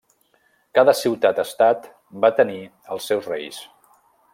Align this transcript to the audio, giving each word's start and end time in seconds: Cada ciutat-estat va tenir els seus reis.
Cada 0.77 0.95
ciutat-estat 1.01 1.87
va 2.25 2.33
tenir 2.41 2.59
els 2.97 3.13
seus 3.13 3.33
reis. 3.37 3.67